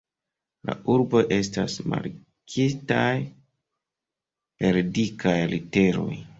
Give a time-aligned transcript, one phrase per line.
[0.69, 3.13] La urboj estas markitaj
[4.63, 6.13] per dikaj literoj.